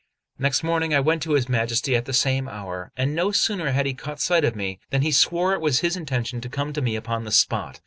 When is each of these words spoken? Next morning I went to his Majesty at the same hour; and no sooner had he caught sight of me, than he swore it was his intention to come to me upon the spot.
Next 0.39 0.63
morning 0.63 0.95
I 0.95 0.99
went 0.99 1.21
to 1.21 1.33
his 1.33 1.47
Majesty 1.47 1.95
at 1.95 2.05
the 2.05 2.11
same 2.13 2.47
hour; 2.49 2.91
and 2.97 3.13
no 3.13 3.31
sooner 3.31 3.69
had 3.71 3.85
he 3.85 3.93
caught 3.93 4.19
sight 4.19 4.43
of 4.43 4.55
me, 4.55 4.79
than 4.89 5.03
he 5.03 5.11
swore 5.11 5.53
it 5.53 5.61
was 5.61 5.81
his 5.81 5.95
intention 5.95 6.41
to 6.41 6.49
come 6.49 6.73
to 6.73 6.81
me 6.81 6.95
upon 6.95 7.23
the 7.23 7.31
spot. 7.31 7.79